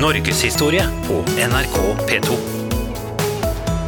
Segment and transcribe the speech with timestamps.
[0.00, 1.78] Norgeshistorie på NRK
[2.08, 2.36] P2.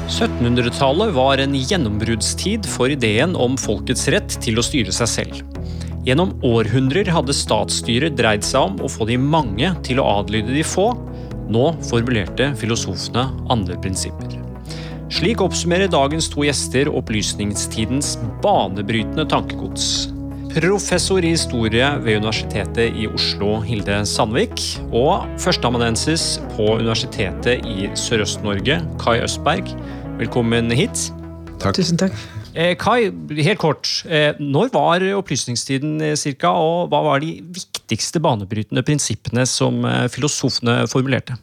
[0.08, 5.40] 1700-tallet var en gjennombruddstid for ideen om folkets rett til å styre seg selv.
[6.04, 10.66] Gjennom århundrer hadde statsstyret dreid seg om å få de mange til å adlyde de
[10.68, 10.90] få.
[11.48, 14.36] Nå formulerte filosofene andre prinsipper.
[15.08, 20.11] Slik oppsummerer dagens to gjester opplysningstidens banebrytende tankegods.
[20.53, 24.61] Professor i historie ved Universitetet i Oslo, Hilde Sandvik.
[24.93, 29.71] Og førsteamanuensis på Universitetet i Sørøst-Norge, Kai Østberg.
[30.18, 31.07] Velkommen hit.
[31.62, 31.79] Takk.
[31.79, 32.12] Tusen takk.
[32.53, 33.09] Eh, Kai,
[33.41, 33.89] helt kort.
[34.05, 40.05] Eh, når var opplysningstiden ca., cirka, og hva var de viktigste banebrytende prinsippene som eh,
[40.12, 41.39] filosofene formulerte?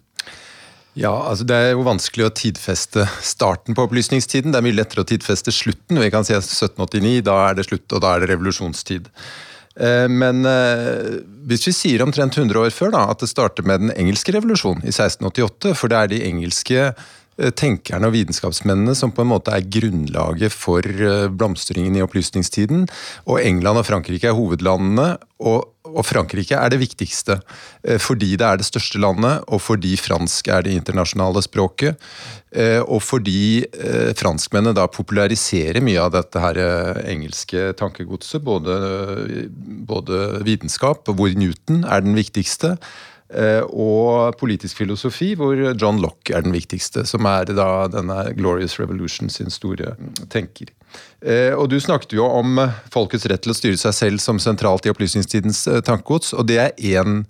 [0.97, 4.51] Ja, altså Det er jo vanskelig å tidfeste starten på opplysningstiden.
[4.51, 6.01] Det er mye lettere å tidfeste slutten.
[6.01, 9.11] Vi kan si 1789, da er det slutt, og da er det revolusjonstid.
[9.79, 13.85] Eh, Men eh, hvis vi sier omtrent 100 år før da, at det starter med
[13.85, 16.89] den engelske revolusjonen i 1688, for det er de engelske
[17.55, 22.87] tenkerne og vitenskapsmennene som på en måte er grunnlaget for eh, blomstringen i opplysningstiden.
[23.27, 27.39] Og England og Frankrike er hovedlandene, og, og Frankrike er det viktigste.
[27.83, 31.95] eh, Fordi det er det største landet, og fordi fransk er det internasjonale språket.
[32.51, 38.43] eh, Og fordi eh, franskmennene da populariserer mye av dette her eh, engelske tankegodset.
[38.43, 38.75] Både,
[39.87, 42.75] både vitenskap, hvor Newton er den viktigste.
[43.29, 48.79] Eh, og politisk filosofi, hvor John Locke er den viktigste, som er da denne Glorious
[48.81, 49.93] Revolution sin store
[50.33, 50.71] tenker.
[51.21, 52.57] Eh, Og Du snakket jo om
[52.89, 56.57] folkets rett til å styre seg selv som sentralt i opplysningstidens eh, tankegods, og det
[56.57, 57.25] er én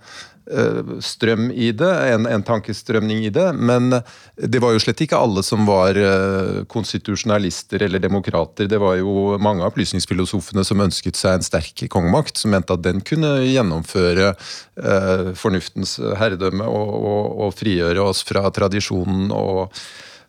[1.06, 4.00] strøm i det, en, en tankestrømning i det, men
[4.36, 8.70] det var jo slett ikke alle som var eh, konstitusjonalister eller demokrater.
[8.72, 12.86] Det var jo mange av opplysningsfilosofene som ønsket seg en sterk kongemakt, som mente at
[12.86, 19.76] den kunne gjennomføre eh, fornuftens herredømme og, og, og frigjøre oss fra tradisjonen og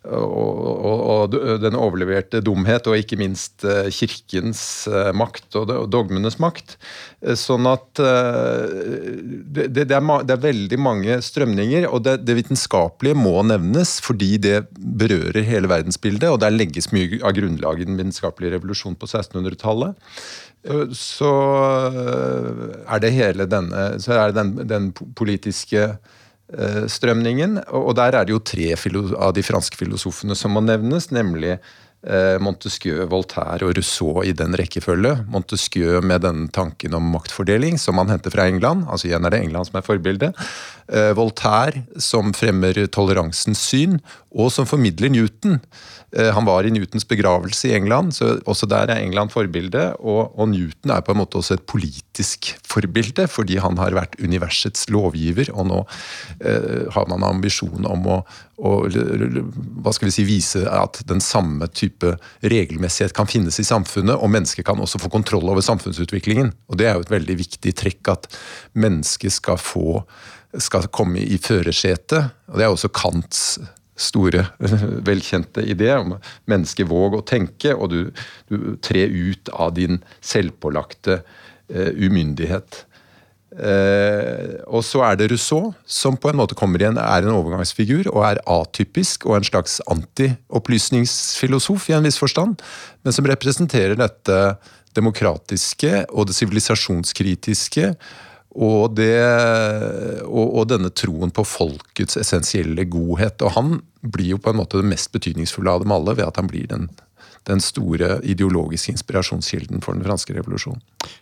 [0.01, 5.89] og, og, og den overleverte dumhet, og ikke minst eh, kirkens eh, makt og og
[5.93, 6.73] dogmenes makt.
[7.21, 13.17] Eh, Sånn at det, det, er, det er veldig mange strømninger, og det, det vitenskapelige
[13.17, 17.99] må nevnes fordi det berører hele verdensbildet, og der legges mye av grunnlaget i den
[17.99, 20.09] vitenskapelige revolusjonen på 1600-tallet.
[20.97, 21.29] Så
[22.85, 25.87] er det hele denne Så er det den, den politiske
[26.91, 27.61] strømningen.
[27.77, 32.37] Og der er det jo tre av de franske filosofene som må nevnes, nemlig eh,
[32.41, 35.15] Montesquieu, Voltaire og Rousseau i den rekkefølge.
[35.31, 38.87] Montesquieu med den tanken om maktfordeling som han henter fra England.
[38.89, 40.37] altså Igjen er det England som er forbildet.
[40.87, 43.99] Eh, Voltaire som fremmer toleransens syn,
[44.31, 45.59] og som formidler Newton.
[46.15, 49.93] Eh, Han var i Newtons begravelse i England, så også der er England forbilde.
[49.99, 54.17] Og, og Newton er på en måte også et politisk forbilde, fordi han har vært
[54.19, 55.79] universets lovgiver, og nå
[56.41, 58.17] eh, har man ambisjon om å,
[58.57, 64.17] å hva skal vi si, vise at den samme type regelmessighet kan finnes i samfunnet,
[64.17, 66.51] og mennesket kan også få kontroll over samfunnsutviklingen.
[66.67, 68.29] Og Det er jo et veldig viktig trekk at
[68.73, 70.01] mennesket skal få
[70.59, 72.31] skal komme i førersetet.
[72.51, 73.59] og Det er også Kants
[74.01, 74.45] store,
[75.09, 76.15] velkjente idé om
[76.49, 77.99] mennesket våg å tenke, og du,
[78.49, 82.85] du tre ut av din selvpålagte uh, umyndighet.
[83.51, 88.07] Uh, og så er det Rousseau, som på en måte kommer igjen, er en overgangsfigur
[88.13, 92.63] og er atypisk og en slags antiopplysningsfilosof i en viss forstand,
[93.03, 94.37] men som representerer dette
[94.95, 97.93] demokratiske og det sivilisasjonskritiske
[98.51, 99.15] og, det,
[100.27, 103.39] og, og denne troen på folkets essensielle godhet.
[103.45, 106.39] Og han blir jo på en måte det mest betydningsfulle av dem alle ved at
[106.41, 106.89] han blir den,
[107.47, 110.81] den store ideologiske inspirasjonskilden for den franske revolusjonen.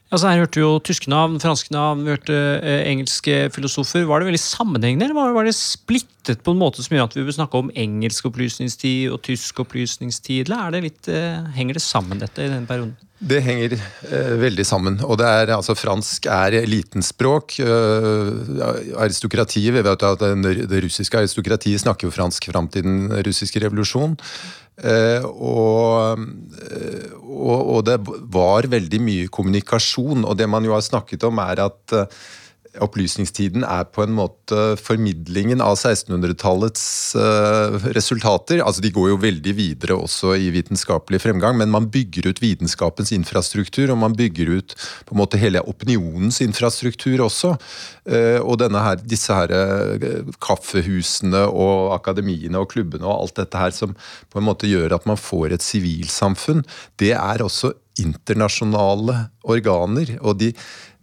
[0.09, 4.07] Altså Her hørte jo tyske navn, franske navn, vi hørte eh, engelske filosofer.
[4.09, 7.27] Var det veldig sammenhengende, eller var det, splittet på en måte som gjør at vi
[7.27, 10.47] vil snakke om engelsk opplysningstid og tysk opplysningstid?
[10.47, 12.97] Eller er det litt, eh, henger det sammen, dette, i den perioden?
[13.19, 14.99] Det henger eh, veldig sammen.
[15.03, 17.57] Og det er, altså, fransk er elitenspråk.
[17.59, 18.29] Eh,
[18.95, 24.15] aristokratiet, vi vet at Det russiske aristokratiet snakker jo fransk fram til den russiske revolusjon.
[24.79, 26.21] Eh, og,
[26.63, 27.97] eh, og, og det
[28.31, 30.23] var veldig mye kommunikasjon.
[30.23, 32.21] Og det man jo har snakket om, er at eh,
[32.77, 36.83] opplysningstiden er på en måte formidlingen av 1600-tallets
[37.17, 38.61] eh, resultater.
[38.61, 43.13] Altså De går jo veldig videre også i vitenskapelig fremgang, men man bygger ut vitenskapens
[43.15, 44.75] infrastruktur, og man bygger ut
[45.09, 47.55] på en måte hele opinionens infrastruktur også.
[48.05, 53.59] Eh, og denne her, disse her eh, kaffehusene og akademiene og klubbene og alt dette
[53.59, 53.97] her som
[54.29, 56.65] på en måte gjør at man får et sivilsamfunn,
[57.01, 60.17] det er også internasjonale organer.
[60.21, 60.53] og de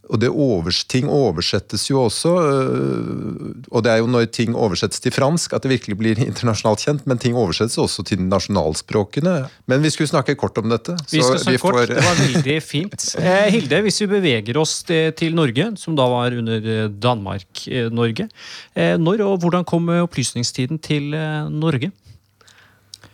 [0.06, 5.02] og det overs, ting oversettes jo også, øh, og det er jo når ting oversettes
[5.02, 9.34] til fransk at det virkelig blir internasjonalt kjent, men ting oversettes også til nasjonalspråkene.
[9.66, 10.94] Men vi skulle snakke kort om dette.
[11.10, 11.90] Vi skal snakke kort, får...
[11.90, 13.08] det var veldig fint.
[13.26, 18.28] Eh, Hilde, hvis vi beveger oss til Norge, som da var under eh, Danmark-Norge.
[18.76, 21.10] Eh, når og hvordan kom opplysningstiden til
[21.50, 21.90] Norge?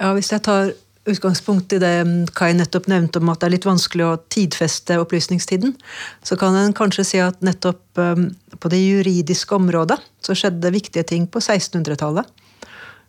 [0.00, 0.72] Ja, Hvis jeg tar
[1.08, 1.94] utgangspunkt i det
[2.36, 5.74] Kai nettopp nevnte om at det er litt vanskelig å tidfeste opplysningstiden,
[6.22, 8.28] så kan en kanskje si at nettopp um,
[8.58, 12.30] på det juridiske området så skjedde viktige ting på 1600-tallet.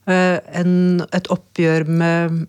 [0.10, 0.40] Uh,
[1.16, 2.44] et oppgjør med,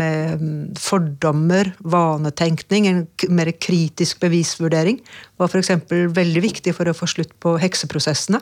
[0.00, 0.48] med,
[0.80, 5.02] fordommer, vanetenkning, en mer kritisk bevisvurdering,
[5.38, 5.74] var f.eks.
[6.16, 8.40] veldig viktig for å få slutt på hekseprosessene.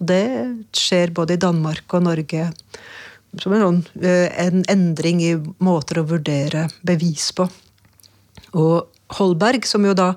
[0.00, 0.24] Det
[0.76, 2.52] skjer både i Danmark og Norge
[3.38, 7.46] som en, sånn, eh, en endring i måter å vurdere bevis på.
[8.58, 8.88] Og
[9.18, 10.14] Holberg, som jo da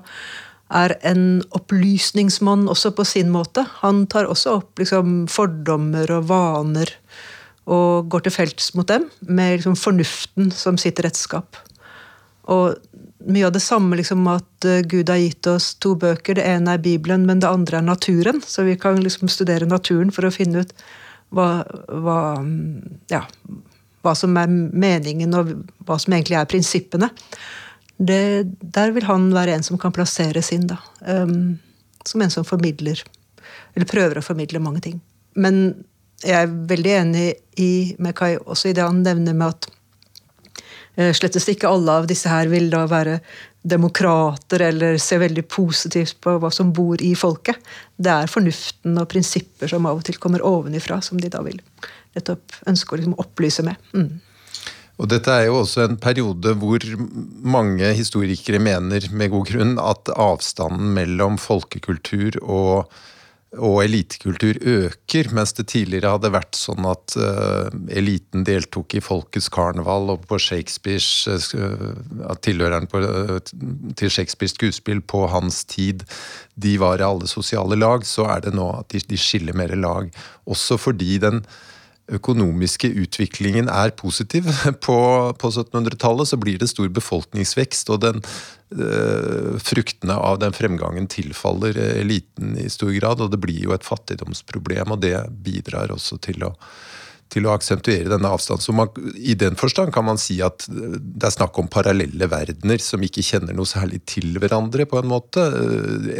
[0.74, 6.90] er en opplysningsmann også på sin måte, han tar også opp liksom, fordommer og vaner
[7.70, 11.56] og går til felts mot dem med liksom, fornuften som sitt redskap.
[12.50, 12.74] Og
[13.24, 16.36] mye av det samme liksom, at uh, Gud har gitt oss to bøker.
[16.36, 18.42] Det ene er Bibelen, men det andre er naturen.
[18.44, 20.74] Så vi kan liksom, studere naturen for å finne ut
[21.34, 21.48] hva,
[21.88, 22.18] hva,
[23.10, 23.22] ja,
[24.04, 25.52] hva som er meningen, og
[25.86, 27.10] hva som egentlig er prinsippene.
[27.96, 28.20] Det,
[28.74, 30.66] der vil han være en som kan plasseres inn.
[30.70, 30.80] da.
[31.06, 31.56] Um,
[32.04, 33.00] som en som formidler,
[33.74, 34.98] eller prøver å formidle mange ting.
[35.40, 35.86] Men
[36.24, 37.24] jeg er veldig enig
[37.60, 39.68] i, med Kai også i det han nevner med at
[41.00, 43.20] uh, slettest ikke alle av disse her vil da være
[43.64, 47.56] demokrater eller ser veldig positivt på hva som bor i folket.
[47.96, 51.62] Det er fornuften og prinsipper som av og til kommer ovenifra, som de da vil
[52.14, 53.80] nettopp ønske å liksom opplyse med.
[53.96, 54.20] Mm.
[55.00, 56.84] Og Dette er jo også en periode hvor
[57.42, 62.92] mange historikere mener med god grunn at avstanden mellom folkekultur og
[63.58, 69.50] og elitekultur øker, mens det tidligere hadde vært sånn at uh, eliten deltok i Folkets
[69.52, 73.36] karneval og på Shakespeares uh, Tilhøreren på, uh,
[73.98, 76.06] til Shakespeares skuespill på hans tid,
[76.54, 79.74] de var i alle sosiale lag, så er det nå at de, de skiller mer
[79.78, 80.10] lag.
[80.50, 81.44] Også fordi den
[82.12, 84.48] økonomiske utviklingen er positiv.
[84.84, 84.96] På,
[85.40, 88.20] på 1700-tallet så blir det stor befolkningsvekst, og den,
[88.76, 93.24] øh, fruktene av den fremgangen tilfaller eliten i stor grad.
[93.24, 96.54] Og det blir jo et fattigdomsproblem, og det bidrar også til å
[97.32, 98.62] til å aksentuere denne avstanden.
[98.62, 102.82] Så man, I den forstand kan man si at det er snakk om parallelle verdener
[102.82, 105.46] som ikke kjenner noe særlig til hverandre, på en måte.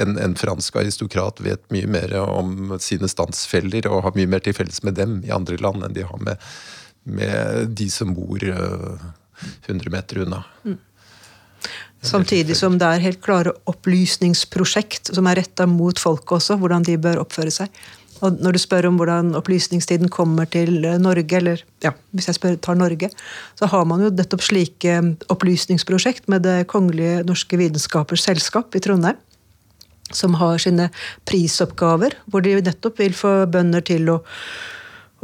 [0.01, 4.57] En, en fransk aristokrat vet mye mer om sine standsfeller og har mye mer til
[4.57, 6.49] felles med dem i andre land enn de har med,
[7.05, 8.91] med de som bor 100
[9.71, 10.43] øh, meter unna.
[10.65, 10.81] Mm.
[12.05, 16.99] Samtidig som det er helt klare opplysningsprosjekt som er retta mot folket også, hvordan de
[17.01, 17.85] bør oppføre seg.
[18.23, 22.39] Og når du spør om hvordan opplysningstiden kommer til eh, Norge, eller ja, hvis jeg
[22.39, 23.11] spør, tar Norge,
[23.59, 28.83] så har man jo nettopp slike eh, opplysningsprosjekt med Det kongelige norske vitenskapers selskap i
[28.85, 29.19] Trondheim.
[30.15, 30.91] Som har sine
[31.27, 34.21] prisoppgaver, hvor de nettopp vil få bønder til å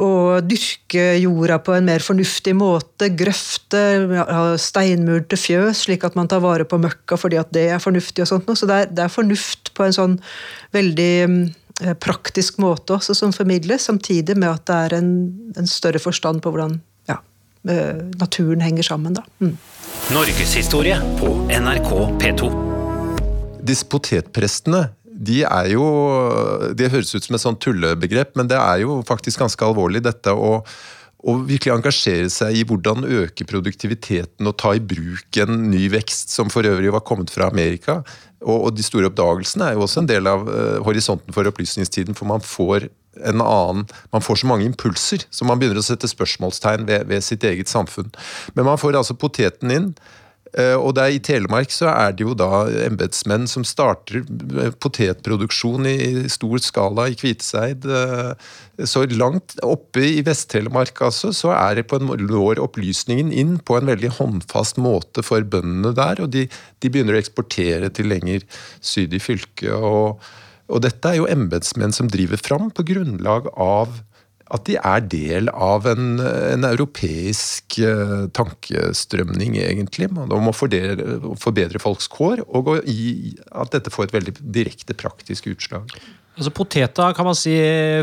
[0.00, 3.10] å dyrke jorda på en mer fornuftig måte.
[3.20, 3.81] Grøfte,
[4.16, 8.25] ha til fjøs, slik at man tar vare på møkka fordi at det er fornuftig.
[8.25, 8.48] og sånt.
[8.56, 10.16] Så det er, det er fornuft på en sånn
[10.76, 11.42] veldig mm,
[12.00, 15.11] praktisk måte også som formidles, samtidig med at det er en,
[15.59, 16.78] en større forstand på hvordan
[17.09, 17.19] ja,
[17.69, 19.16] eh, naturen henger sammen.
[19.16, 19.25] Da.
[19.40, 19.57] Mm.
[20.14, 22.50] Norgeshistorie på NRK P2.
[23.66, 24.88] Disse potetprestene
[25.21, 25.85] de er jo
[26.73, 30.33] Det høres ut som et sånn tullebegrep, men det er jo faktisk ganske alvorlig, dette
[30.33, 30.62] å
[31.21, 36.33] og virkelig engasjere seg i hvordan øke produktiviteten og ta i bruk en ny vekst
[36.33, 38.00] som for øvrig var kommet fra Amerika.
[38.41, 42.17] Og, og de store oppdagelsene er jo også en del av uh, horisonten for opplysningstiden,
[42.17, 42.89] for man får
[43.27, 43.85] en annen,
[44.15, 47.69] man får så mange impulser, så man begynner å sette spørsmålstegn ved, ved sitt eget
[47.69, 48.09] samfunn.
[48.55, 49.91] Men man får altså poteten inn.
[50.59, 54.25] Eh, og der I Telemark så er det jo da embetsmenn som starter
[54.83, 57.87] potetproduksjon i stor skala i Kviteseid.
[57.87, 58.33] Eh,
[58.90, 63.78] så langt oppe i Vest-Telemark altså, så er det på en når opplysningen inn på
[63.78, 66.25] en veldig håndfast måte for bøndene der.
[66.25, 66.47] Og de,
[66.83, 68.47] de begynner å eksportere til lenger
[68.83, 69.71] syd i fylket.
[69.76, 70.19] Og,
[70.71, 74.00] og dette er jo embetsmenn som driver fram på grunnlag av
[74.50, 80.11] at de er del av en, en europeisk uh, tankestrømning, egentlig.
[80.11, 85.95] Om å forbedre, folks kår, og gi, at dette får et veldig direkte praktisk utslag.
[86.40, 87.52] Altså Poteta kan man si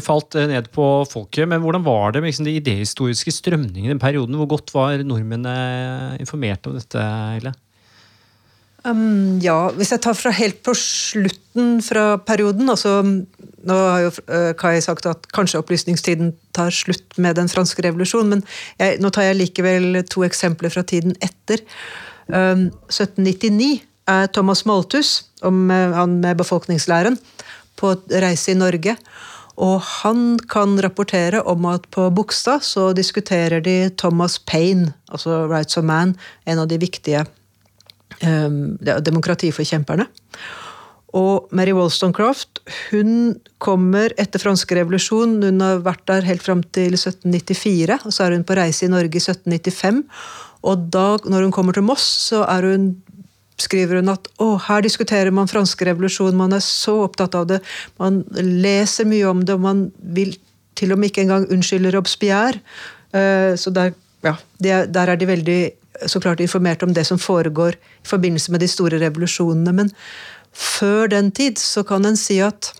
[0.05, 4.03] falt ned på folket, men hvordan var det med liksom, de idehistoriske strømningene i den
[4.03, 4.37] perioden?
[4.37, 7.01] Hvor godt var nordmennene informert om dette?
[7.39, 7.55] Eller?
[8.87, 14.11] Um, ja, hvis jeg tar fra helt på slutten fra perioden altså, Nå har jo
[14.29, 18.43] uh, Kai sagt at kanskje opplysningstiden tar slutt med den franske revolusjonen, men
[18.79, 21.65] jeg, nå tar jeg likevel to eksempler fra tiden etter.
[22.31, 25.11] Um, 1799 er Thomas Malthus,
[25.43, 27.19] om, uh, han med befolkningslæren,
[27.77, 27.91] på
[28.23, 28.95] reise i Norge.
[29.57, 35.77] Og han kan rapportere om at på Bogstad så diskuterer de Thomas Paine, altså Rights
[35.77, 36.15] of Man,
[36.45, 37.25] en av de viktige
[38.21, 40.07] demokratiforkjemperne.
[41.15, 42.59] Og Mary Wollstonecraft
[42.89, 45.37] hun kommer etter franske revolusjon.
[45.43, 48.91] Hun har vært der helt fram til 1794, og så er hun på reise i
[48.91, 50.03] Norge i 1795.
[50.67, 52.95] Og da, når hun kommer til Moss, så hun
[53.57, 57.61] skriver hun at å, her diskuterer man franske revolusjon, man er så opptatt av det,
[57.97, 60.35] man leser mye om det, og man vil
[60.77, 62.61] til og med ikke engang unnskylde Robespierre.
[63.15, 63.95] Uh, så der,
[64.25, 65.61] ja, der er de veldig
[66.05, 69.73] så klart informert om det som foregår i forbindelse med de store revolusjonene.
[69.73, 69.91] Men
[70.53, 72.73] før den tid så kan en si at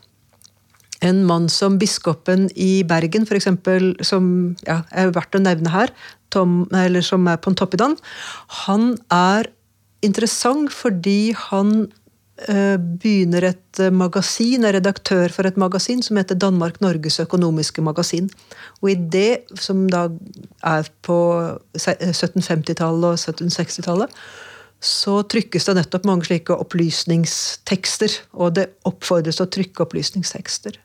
[1.06, 3.50] en mann som biskopen i Bergen, f.eks.,
[4.08, 5.94] som ja, er verdt å nevne her,
[6.34, 7.96] Tom, eller som er Pontoppidan,
[8.66, 9.52] han er
[10.06, 11.88] interessant fordi han
[12.38, 18.30] begynner et eh, magasin, er redaktør for et magasin som heter Danmark-Norges økonomiske magasin.
[18.84, 20.08] Og i det, som da
[20.62, 21.18] er på
[21.78, 24.14] 1750-tallet og 1760-tallet,
[24.78, 28.20] så trykkes det nettopp mange slike opplysningstekster.
[28.38, 30.78] Og det oppfordres å trykke opplysningstekster.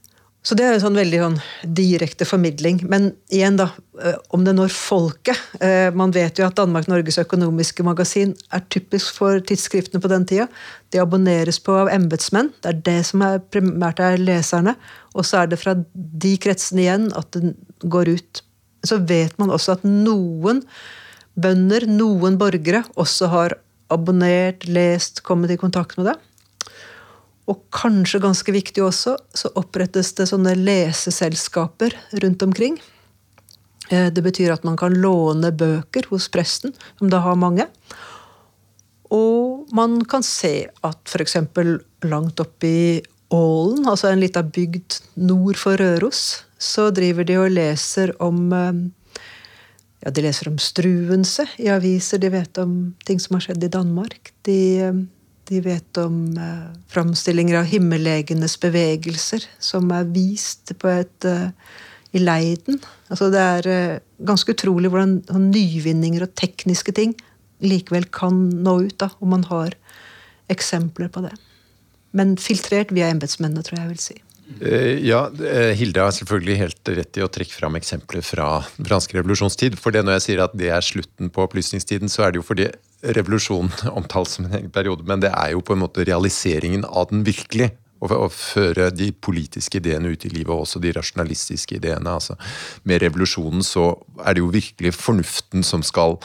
[0.42, 1.36] Så det er jo sånn veldig sånn
[1.78, 2.80] direkte formidling.
[2.90, 3.68] Men igjen, da,
[4.02, 9.14] eh, om det når folket eh, Man vet jo at Danmark-Norges økonomiske magasin er typisk
[9.20, 10.48] for tidsskriftene på den tida.
[10.90, 12.50] De abonneres på av embetsmenn.
[12.58, 14.74] Det er det som er primært er leserne.
[15.14, 17.54] Og så er det fra de kretsene igjen at den
[17.86, 18.42] går ut.
[18.82, 20.64] Så vet man også at noen
[21.38, 23.56] bønder, noen borgere, også har
[23.92, 26.18] abonnert, lest, kommet i kontakt med det.
[27.50, 32.78] Og kanskje ganske viktig også, så opprettes det sånne leseselskaper rundt omkring.
[33.90, 37.66] Eh, det betyr at man kan låne bøker hos presten, som da har mange.
[39.12, 41.36] Og man kan se at f.eks.
[42.08, 47.52] langt oppe i Ålen, altså en lita bygd nord for Røros, så driver de og
[47.52, 48.82] leser om eh,
[50.02, 53.72] ja, De leser om Struense i aviser, de vet om ting som har skjedd i
[53.72, 54.32] Danmark.
[54.46, 55.02] De eh,
[55.50, 61.50] de vet om eh, framstillinger av himmellegenes bevegelser som er vist på et, eh,
[62.14, 62.80] i Leiden.
[63.10, 65.20] Altså det er eh, ganske utrolig hvordan
[65.50, 67.16] nyvinninger og tekniske ting
[67.62, 69.76] likevel kan nå ut, da, om man har
[70.50, 71.32] eksempler på det.
[72.12, 74.16] Men filtrert via embetsmennene, tror jeg jeg vil si.
[74.66, 75.24] Eh, ja,
[75.78, 79.78] Hilde har selvfølgelig helt rett i å trekke fram eksempler fra fransk revolusjonstid.
[79.80, 82.46] For det når jeg sier at det er slutten på opplysningstiden, så er det jo
[82.50, 82.68] fordi
[83.02, 87.10] revolusjonen omtalt som en egen periode, men det er jo på en måte realiseringen av
[87.10, 87.72] den virkelig.
[88.02, 92.10] Å føre de politiske ideene ut i livet, og også de rasjonalistiske ideene.
[92.10, 92.34] altså
[92.82, 93.92] Med revolusjonen så
[94.24, 96.16] er det jo virkelig fornuften som skal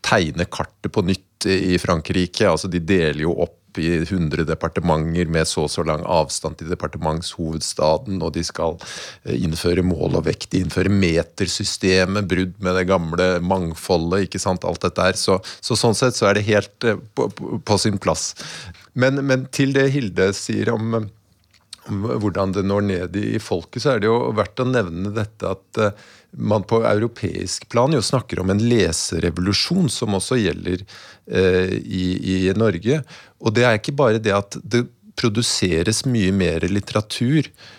[0.00, 2.48] tegne kartet på nytt i Frankrike.
[2.48, 6.70] altså De deler jo opp i 100 departementer med så og så lang avstand til
[6.72, 8.78] departementshovedstaden, og de skal
[9.24, 14.66] eh, innføre mål og vekt, de innfører metersystemet, brudd med det gamle mangfoldet, ikke sant,
[14.68, 15.18] alt dette her.
[15.18, 18.32] Så, så sånn sett så er det helt eh, på, på, på sin plass.
[18.98, 21.08] Men, men, til det Hilde sier om, om
[21.88, 25.80] hvordan det når ned i folket, så er det jo verdt å nevne dette at
[25.82, 32.04] uh, man på europeisk plan jo snakker om en leserevolusjon, som også gjelder eh, i,
[32.20, 33.00] i, Norge.
[33.40, 34.84] Og det er ikke bare det at det
[35.18, 37.77] produseres mye mer litteratur Eh,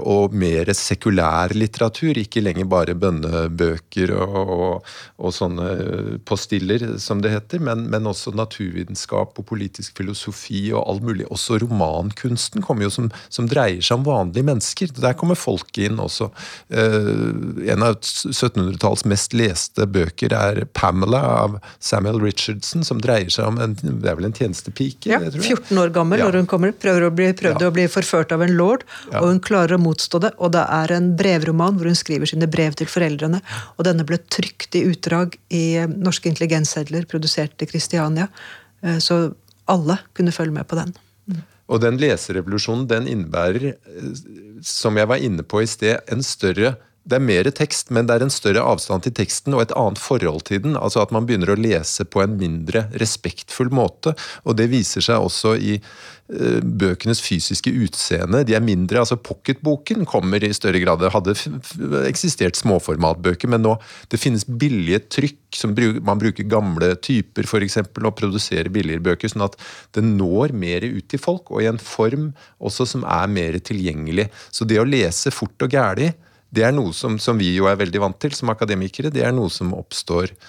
[0.00, 2.18] og mer sekulær litteratur.
[2.18, 8.32] Ikke lenger bare bønnebøker og, og, og sånne postiller, som det heter, men, men, også
[8.36, 11.26] naturvitenskap og politisk filosofi og all mulig.
[11.32, 14.94] Også romankunsten kommer jo som, som dreier seg om vanlige mennesker.
[14.96, 16.30] Der kommer folket inn også.
[16.72, 17.10] Eh,
[17.72, 23.60] en av 1700-tallets mest leste bøker er 'Pamela' av Samuel Richardson, som dreier seg om
[23.62, 25.10] en, det er vel en tjenestepike?
[25.10, 26.28] Ja, 14 år gammel ja.
[26.28, 26.72] når hun kommer.
[26.72, 27.70] Prøver å bli, prøvde ja.
[27.70, 28.86] å bli forført av en lord.
[29.10, 29.20] Ja.
[29.20, 30.32] og hun klarer å motstå det.
[30.38, 33.42] Og det er en brevroman hvor hun skriver sine brev til foreldrene.
[33.76, 38.30] Og denne ble trykt i utdrag i norske intelligenssedler produsert i Kristiania.
[38.82, 39.28] Eh, så
[39.70, 40.94] alle kunne følge med på den.
[41.70, 44.14] Og den leserevolusjonen den innebærer, eh,
[44.66, 46.76] som jeg var inne på i sted, en større
[47.10, 49.98] det er mer tekst, men det er en større avstand til teksten og et annet
[49.98, 50.76] forhold til den.
[50.76, 54.12] Altså at man begynner å lese på en mindre respektfull måte.
[54.44, 55.78] Og det viser seg også i
[56.30, 58.44] bøkenes fysiske utseende.
[58.46, 61.02] De er mindre, altså Pocketboken kommer i større grad.
[61.02, 61.34] Det hadde
[62.06, 63.74] eksistert småformatbøker, men nå
[64.12, 65.38] det finnes billige trykk.
[65.50, 65.74] Som
[66.06, 69.56] man bruker gamle typer for eksempel, og produserer billigere bøker, sånn at
[69.96, 72.30] det når mer ut til folk, og i en form
[72.62, 74.28] også som er mer tilgjengelig.
[74.54, 76.12] Så det å lese fort og gæli
[76.50, 79.12] det er noe som, som, vi jo er veldig vant til som akademikere.
[79.14, 80.40] Det er noe som oppstår eh,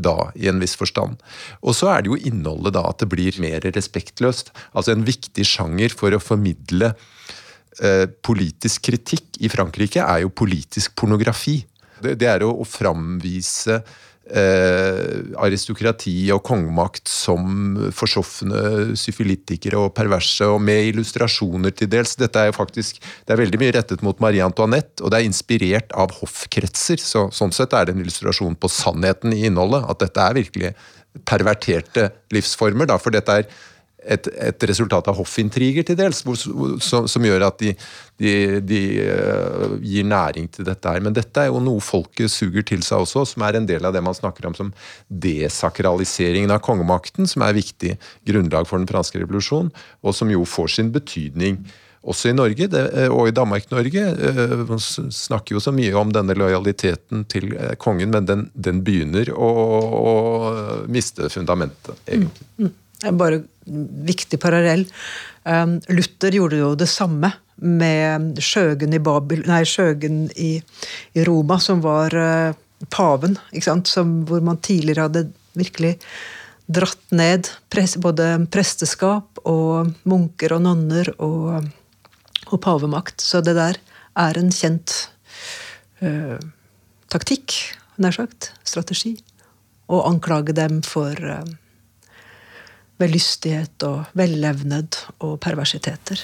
[0.00, 1.20] da, i en viss forstand.
[1.60, 4.54] Og så er det jo innholdet da at det blir mer respektløst.
[4.72, 6.94] Altså en viktig sjanger for å formidle
[7.82, 11.60] eh, politisk kritikk i Frankrike er jo politisk pornografi.
[12.00, 13.82] Det, det er å, å framvise
[14.30, 22.16] eh, aristokrati og kongemakt som forsoffende syfilitikere og perverse, og med illustrasjoner til dels.
[22.20, 25.28] Dette er jo faktisk, Det er veldig mye rettet mot Marie Antoinette, og det er
[25.28, 26.98] inspirert av hoffkretser.
[26.98, 29.84] så Sånn sett er det en illustrasjon på sannheten i innholdet.
[29.88, 30.74] At dette er virkelig
[31.26, 32.86] perverterte livsformer.
[32.86, 33.48] Da, for dette er
[34.04, 37.74] et, et, resultat av hoffintriger til dels, som, som, gjør at de,
[38.20, 38.32] de,
[38.64, 41.02] de uh, gir næring til dette her.
[41.04, 43.96] Men dette er jo noe folket suger til seg også, som er en del av
[43.96, 44.72] det man snakker om som
[45.08, 47.96] desakraliseringen av kongemakten, som er viktig
[48.28, 51.62] grunnlag for den franske revolusjon, og som jo får sin betydning
[52.00, 54.04] også i Norge det, eh, og i Danmark-Norge.
[54.16, 57.52] Eh, man snakker jo så mye om denne lojaliteten til
[57.82, 59.50] kongen, men den, den begynner å,
[60.00, 60.14] å,
[60.88, 62.48] miste fundamentet, egentlig.
[62.56, 63.16] Mm, mm.
[63.20, 63.42] Bare
[64.06, 64.86] viktig parallell.
[65.44, 70.52] Um, Luther gjorde jo det samme med Skjøgen i, Babel, nei, Skjøgen i,
[71.16, 72.56] i Roma, som var uh,
[72.92, 73.36] paven.
[73.84, 75.26] Som, hvor man tidligere hadde
[75.58, 75.96] virkelig
[76.70, 81.66] dratt ned pres, både presteskap og munker og nonner og,
[82.46, 83.20] og, pavemakt.
[83.20, 83.80] Så det der
[84.18, 84.96] er en kjent
[86.04, 86.38] uh,
[87.12, 87.56] taktikk,
[88.00, 88.52] nær sagt.
[88.64, 89.16] Strategi.
[89.90, 91.42] Å anklage dem for uh,
[93.08, 96.20] lystighet og vellevned og perversiteter.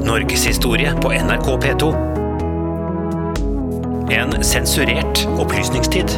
[0.00, 1.90] Norgeshistorie på NRK P2.
[4.16, 6.16] En sensurert opplysningstid.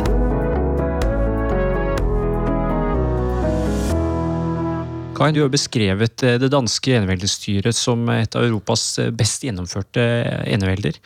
[5.19, 10.03] Kai, du har beskrevet eh, det danske eneveldestyret som et av Europas eh, best gjennomførte
[10.51, 10.97] enevelder.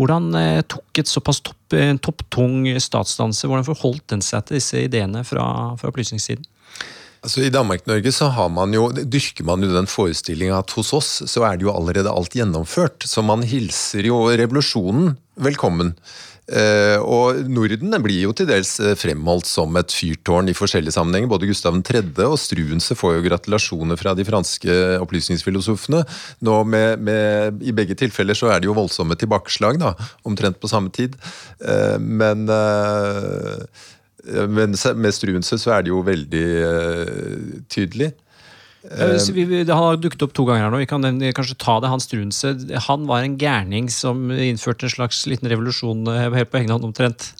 [0.00, 5.20] Hvordan eh, tok et såpass topp, topptung statsdanse, hvordan forholdt den seg til disse ideene
[5.28, 5.44] fra,
[5.76, 6.48] fra opplysningstiden?
[7.20, 11.44] Altså I Danmark-Norge så man jo, dyrker man jo den forestillinga at hos oss så
[11.44, 13.04] er det jo allerede alt gjennomført.
[13.04, 15.92] Så man hilser jo revolusjonen velkommen.
[16.50, 21.30] Eh, og Norden blir jo til dels eh, fremholdt som et fyrtårn i forskjellige sammenhenger.
[21.30, 22.02] Både Gustav 3.
[22.26, 26.02] og Struense får jo gratulasjoner fra de franske opplysningsfilosofene.
[26.46, 29.94] Nå med, med, I begge tilfeller så er det jo voldsomme tilbakeslag, da,
[30.26, 31.16] omtrent på samme tid.
[31.62, 32.48] Eh, men
[34.30, 36.48] men med Struense så er det jo veldig
[37.72, 38.10] tydelig.
[38.80, 40.80] Det har dukket opp to ganger her nå.
[40.80, 41.04] Vi kan
[41.36, 41.90] kanskje ta det.
[41.92, 42.54] Hans Strunse
[42.86, 46.88] han var en gærning som innførte en slags liten revolusjon eh, helt på egen hånd,
[46.88, 47.32] omtrent.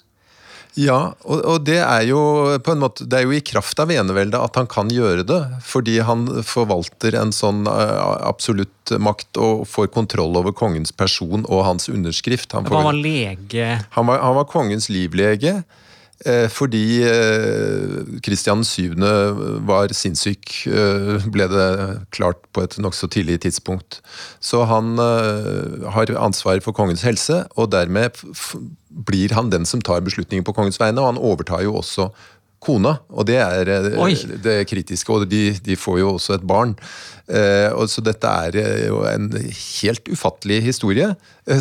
[0.79, 2.19] Ja, og, og, det er jo
[2.63, 5.39] på en måte, det er jo i kraft av eneveldet at han kan gjøre det.
[5.67, 11.91] Fordi han forvalter en sånn absolutt makt og får kontroll over kongens person og hans
[11.91, 12.53] underskrift.
[12.55, 13.69] Han, får, han var lege?
[13.97, 15.59] Han var, han var kongens livlege.
[16.25, 17.01] Eh, fordi
[18.21, 18.95] Kristian eh, 7.
[19.65, 21.69] var sinnssyk, eh, ble det
[22.13, 24.01] klart på et nokså tidlig tidspunkt.
[24.39, 28.21] Så han har ansvar for kongens helse, og dermed
[28.89, 31.01] blir han den som tar beslutninger på kongens vegne.
[31.01, 32.11] Og han overtar jo også
[32.61, 34.13] kona, og det er Oi.
[34.43, 35.09] det kritiske.
[35.09, 36.75] Og de, de, får jo også et barn.
[37.73, 41.15] og så dette er jo en helt ufattelig historie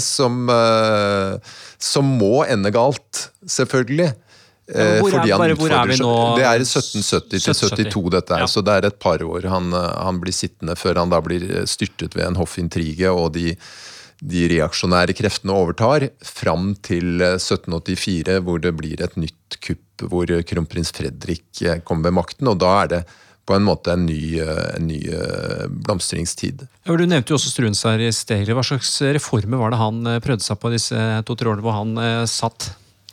[0.05, 0.51] som,
[1.79, 4.13] som må ende galt, selvfølgelig.
[4.71, 6.11] Eh, hvor, er, bare, hvor er, vi nå?
[6.39, 8.51] Det er 1770 til 72, dette er, ja.
[8.51, 12.15] så det er et par år han, han, blir sittende før han da blir styrtet
[12.15, 13.57] ved en hoffintrige og de,
[14.23, 20.95] de reaksjonære kreftene overtar, fram til 1784, hvor det blir et nytt kupp hvor kronprins
[20.97, 22.49] Fredrik kommer ved makten.
[22.49, 23.01] og da er det
[23.49, 25.01] på en måte en ny, en ny
[25.83, 26.63] blomstringstid.
[26.87, 28.47] Ja, du nevnte jo også Struens her i sted.
[28.55, 31.99] Hva slags reformer var det han prøvde seg på disse to-tre årene hvor han
[32.31, 32.71] satt?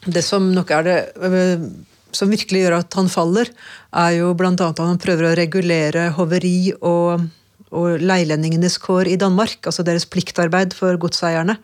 [0.08, 1.68] Det som nok er det øh,
[2.16, 3.50] som virkelig gjør at han faller,
[3.94, 4.54] er jo bl.a.
[4.54, 7.28] at han prøver å regulere hoveri og,
[7.76, 9.60] og leilendingenes kår i Danmark.
[9.68, 11.58] Altså deres pliktarbeid for godseierne.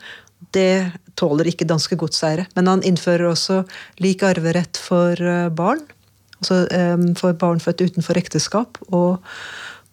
[0.53, 2.47] Det tåler ikke danske godseiere.
[2.57, 3.63] Men han innfører også
[4.03, 5.83] lik arverett for øh, barn.
[6.41, 9.23] Altså øh, for barn født utenfor ekteskap og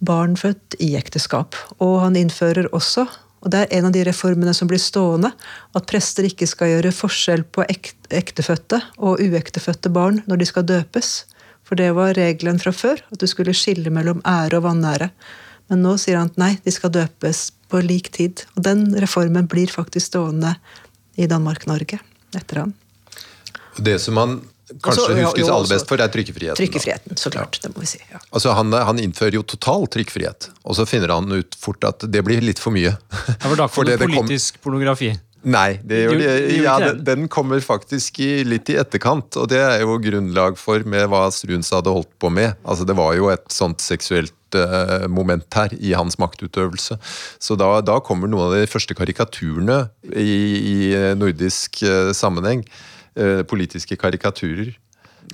[0.05, 1.59] barn født i ekteskap.
[1.79, 3.07] Og han innfører også
[3.40, 5.33] Og det er en av de reformene som blir stående.
[5.76, 11.12] At prester ikke skal gjøre forskjell på ektefødte og uektefødte barn når de skal døpes.
[11.64, 15.11] For det var regelen fra før, at du skulle skille mellom ære og vanære.
[15.70, 18.44] Men nå sier han at nei, de skal døpes på lik tid.
[18.59, 20.57] Og den reformen blir faktisk stående
[21.16, 22.00] i Danmark-Norge
[22.37, 22.74] etter han.
[23.79, 24.40] Det som man
[24.79, 26.55] kanskje Også- huskes jo, aller best for, er trykkefriheten.
[26.55, 26.61] da.
[26.63, 27.59] Trykkefriheten, så klart.
[27.63, 27.99] Det må vi si.
[28.13, 28.19] ja.
[28.33, 32.23] Altså han, han innfører jo total trykkfrihet, og så finner han ut fort at det
[32.25, 32.95] blir litt for mye.
[32.97, 35.19] Ja, for da For kom det- det det kom- politisk pornografi.
[35.43, 39.57] Nei, det gjør Du- de, ja, den, kommer faktisk i, litt i etterkant, og det
[39.57, 42.57] er jo grunnlag for med hva Struns hadde holdt på med.
[42.63, 46.99] Altså Det var jo et sånt seksuelt eh, moment her i hans maktutøvelse.
[47.41, 50.29] Så da, da kommer noen av de første karikaturene i,
[50.61, 52.65] i nordisk eh, sammenheng.
[53.21, 54.73] Eh, politiske karikaturer.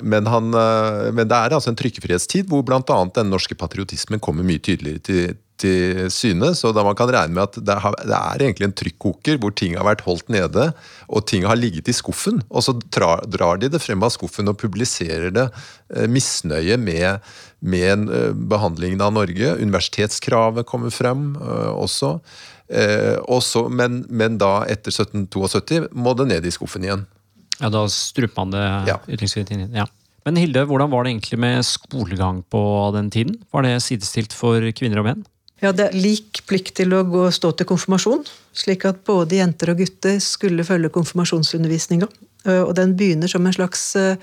[0.03, 2.83] Men, han, eh, men det er altså en trykkefrihetstid hvor bl.a.
[3.16, 6.53] den norske patriotismen kommer mye tydeligere til, til syne.
[6.59, 9.55] Så da man kan regne med at det, har, det er egentlig en trykkoker hvor
[9.57, 10.68] ting har vært holdt nede,
[11.09, 12.42] og ting har ligget i skuffen.
[12.51, 17.25] Og så drar, drar de det frem av skuffen og publiserer det eh, misnøye med,
[17.64, 19.57] med eh, behandlingen av Norge.
[19.62, 21.33] Universitetskravet kommer frem
[21.77, 22.18] også.
[23.31, 27.05] Også men, men da, etter 1772, må det ned i skuffen igjen.
[27.60, 28.98] Ja, Da struper man det Ja.
[29.08, 29.86] ytringsfrihet inn ja.
[30.26, 33.36] Men Hilde, hvordan var det egentlig med skolegang på den tiden?
[33.52, 35.24] Var det sidestilt for kvinner og menn?
[35.62, 39.38] Ja, det er lik plikt til å gå og stå til konfirmasjon, slik at både
[39.38, 42.08] jenter og gutter skulle følge konfirmasjonsundervisninga.
[42.44, 44.16] Eh, Og den begynner som en slags eh,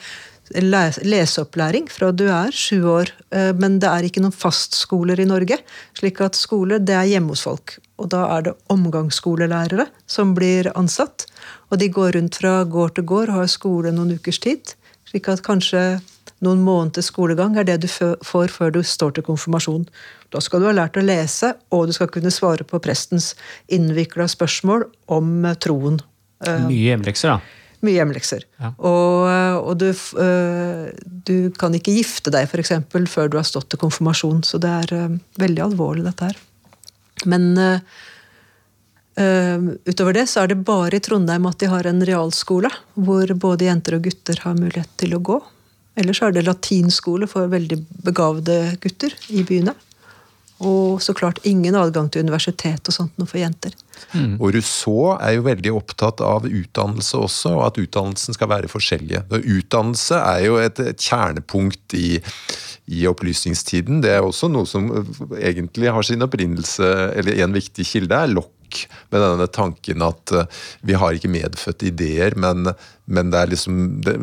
[0.51, 3.11] leseopplæring fra du er sju år.
[3.31, 5.57] Eh, Men det er ikke noen fastskoler i Norge,
[5.97, 7.79] slik at skole det er hjemme hos folk.
[7.97, 11.25] Og da er det omgangsskolelærere som blir ansatt.
[11.71, 14.75] Og de går rundt fra gård til gård og har skole noen ukers tid.
[15.09, 16.01] Slik at kanskje
[16.43, 19.87] noen måneders skolegang er det du får før du står til konfirmasjon.
[20.33, 23.33] Da skal du ha lært å lese, og du skal kunne svare på prestens
[23.71, 26.01] innvikla spørsmål om eh, troen.
[26.45, 27.62] Eh, Mye hjemlekser, da.
[27.83, 28.45] Mye hjemmelekser.
[28.61, 28.71] Ja.
[28.79, 30.85] Og, eh, og du, eh,
[31.27, 34.43] du kan ikke gifte deg for eksempel, før du har stått til konfirmasjon.
[34.47, 36.39] Så det er eh, veldig alvorlig, dette her.
[37.29, 37.79] Men eh,
[39.87, 43.67] utover det så er det bare i Trondheim at de har en realskole, hvor både
[43.67, 45.41] jenter og gutter har mulighet til å gå.
[45.99, 49.75] Ellers er det latinskole for veldig begavede gutter i byene.
[50.61, 53.73] Og så klart ingen adgang til universitet og sånt noe for jenter.
[54.13, 59.23] Og Rousseau er jo veldig opptatt av utdannelse også, og at utdannelsen skal være forskjellige.
[59.41, 62.19] Utdannelse er jo et, et kjernepunkt i,
[62.93, 64.03] i opplysningstiden.
[64.05, 64.91] Det er også noe som
[65.39, 68.53] egentlig har sin opprinnelse, eller en viktig kilde er Lock,
[69.13, 72.71] med denne tanken at eh, vi har ikke medfødte ideer, men,
[73.05, 74.15] men det er liksom det,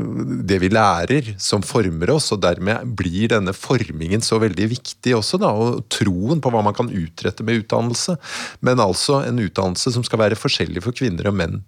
[0.50, 5.40] det vi lærer som former oss, og dermed blir denne formingen så veldig viktig også,
[5.42, 8.18] da, og troen på hva man kan utrette med utdannelse.
[8.66, 11.62] Men altså en utdannelse som skal være forskjellig for kvinner og menn,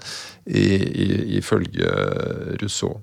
[0.47, 1.97] ifølge
[2.62, 3.01] Rousseau.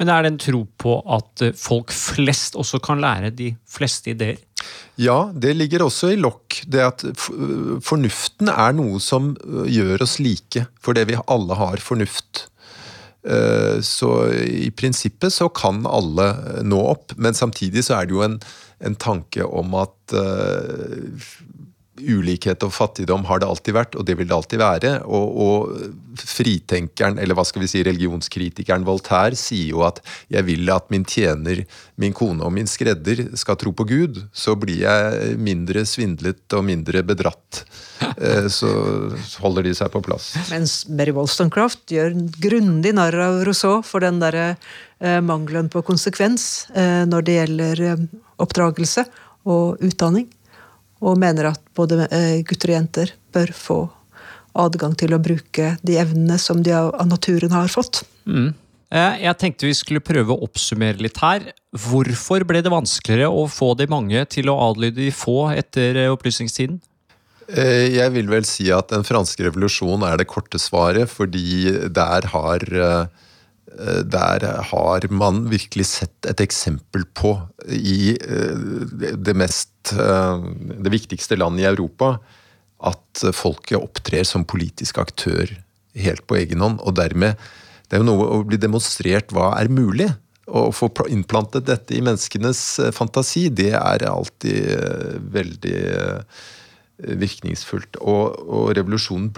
[0.00, 4.14] Men er det en tro på at eh, folk flest også kan lære de fleste
[4.14, 4.40] ideer?
[5.00, 6.62] Ja, det ligger også i lokk.
[6.68, 7.04] Det at
[7.84, 9.32] fornuften er noe som
[9.68, 12.46] gjør oss like, fordi vi alle har fornuft.
[13.24, 18.24] Eh, Så i prinsippet så kan alle nå opp, men samtidig så er det jo
[18.26, 18.40] en,
[18.82, 20.16] en tanke om at
[22.00, 24.92] ulikhet og fattigdom har det alltid vært, og det vil det alltid være.
[25.04, 30.00] Og, og fritenkeren, eller hva skal vi si, religionskritikeren Voltaire sier jo at
[30.32, 31.64] 'jeg vil at min tjener,
[31.96, 36.64] min kone og min skredder skal tro på Gud', så blir jeg mindre svindlet og
[36.64, 37.64] mindre bedratt.
[38.16, 38.68] Eh, Så
[39.40, 40.32] holder de seg på plass.
[40.50, 44.56] Mens Mary Wollstonecraft gjør grundig narr av Rousseau for den der,
[45.00, 49.06] eh, mangelen på konsekvens eh, når det gjelder oppdragelse
[49.44, 50.28] og utdanning.
[51.02, 53.78] Og mener at både eh, gutter og jenter bør få
[54.58, 58.04] adgang til å bruke de evnene som de av, naturen har fått.
[58.28, 58.52] Mm.
[58.92, 61.46] Jeg tenkte vi skulle prøve å oppsummere litt her.
[61.72, 66.12] Hvorfor ble det vanskeligere å få de mange til å adlyde de få etter eh,
[66.12, 66.76] opplysningstiden?
[67.48, 72.28] Eh, Jeg vil vel si at den franske revolusjonen er det korte svaret, fordi der
[72.34, 73.06] har eh,
[74.04, 77.32] der har man virkelig sett et eksempel på
[77.72, 82.14] i eh, det mest eh, det viktigste landet i Europa
[82.82, 85.50] at folket opptrer som politisk aktør
[85.98, 86.80] helt på egen hånd.
[86.82, 87.38] Og dermed
[87.88, 90.06] Det er jo noe å bli demonstrert hva er mulig.
[90.48, 96.40] Å få innplantet dette i menneskenes eh, fantasi, det er alltid eh, veldig eh,
[97.20, 98.00] virkningsfullt.
[98.00, 99.28] Og, og revolusjonen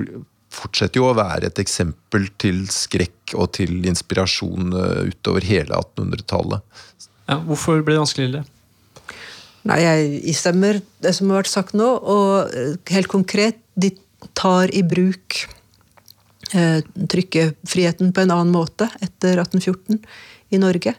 [0.54, 6.62] fortsetter jo å være et eksempel til skrekk og til inspirasjon eh, utover hele 1800-tallet.
[7.26, 8.46] Ja, hvorfor ble det vanskeligere?
[9.64, 13.94] Nei, jeg istemmer det som har vært sagt nå, og eh, helt konkret de
[14.36, 15.38] tar i bruk
[16.52, 20.02] eh, trykkefriheten på en annen måte etter 1814
[20.52, 20.94] i Norge.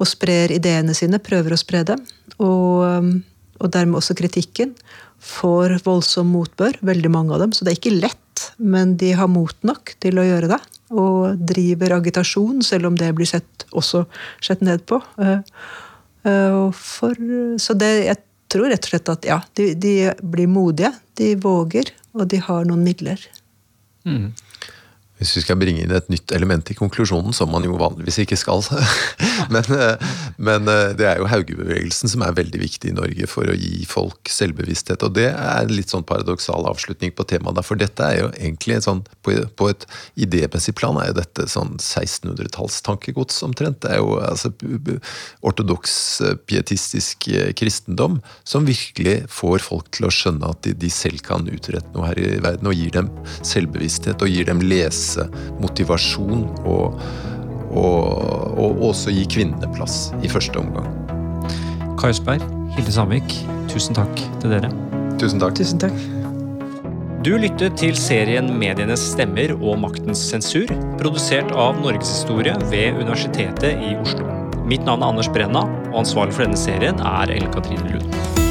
[0.00, 2.02] Og sprer ideene sine, prøver å spre dem.
[2.42, 3.10] Og, um,
[3.62, 4.74] og dermed også kritikken.
[5.24, 7.54] Får voldsom motbør, veldig mange av dem.
[7.54, 10.60] Så det er ikke lett, men de har mot nok til å gjøre det.
[10.94, 14.04] Og driver agitasjon, selv om det blir sett, også
[14.44, 15.00] sett ned på.
[15.22, 15.80] Eh, eh,
[16.24, 17.18] for,
[17.60, 18.20] så det, jeg
[18.52, 20.92] tror rett og slett at ja, de, de blir modige.
[21.18, 23.20] De våger, og de har noen midler.
[24.08, 24.32] Mm.
[25.24, 28.36] Hvis vi skal bringe inn et nytt element i konklusjonen, som man jo vanligvis ikke
[28.36, 28.60] skal.
[29.54, 33.48] men, eh, men, eh, det er jo Haugebevegelsen som er veldig viktig i Norge for
[33.48, 35.00] å gi folk selvbevissthet.
[35.06, 37.62] Og det er en litt sånn paradoksal avslutning på temaet.
[37.64, 39.86] For dette er jo egentlig sånn, på, et
[40.20, 43.80] idémessig plan er jo dette sånn 1600-tallstankegods omtrent.
[43.86, 44.52] Det er jo altså,
[45.40, 51.24] ortodoks eh, pietistisk kristendom som virkelig får folk til å skjønne at de, de selv
[51.24, 53.08] kan utrette noe her i verden, og gir dem
[53.40, 55.28] selvbevissthet og gir dem lese helse,
[55.60, 56.98] motivasjon og,
[57.74, 60.88] og, og også gi kvinnene plass i første omgang.
[61.98, 62.42] Kai Østberg,
[62.74, 63.38] Hilde Samvik,
[63.70, 64.70] tusen takk til dere.
[65.20, 65.56] Tusen takk.
[65.56, 65.96] Tusen takk.
[67.24, 70.68] Du lyttet til serien Medienes stemmer og maktens sensur,
[71.00, 74.28] produsert av Norgeshistorie ved Universitetet i Oslo.
[74.68, 78.43] Mitt navn er Anders Brenna, og ansvarlig for denne serien er Ellen Katrine Lund.